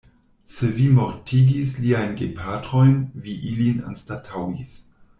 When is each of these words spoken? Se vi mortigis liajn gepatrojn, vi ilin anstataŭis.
Se 0.53 0.65
vi 0.79 0.87
mortigis 0.95 1.75
liajn 1.85 2.17
gepatrojn, 2.23 2.99
vi 3.27 3.39
ilin 3.53 3.81
anstataŭis. 3.93 4.77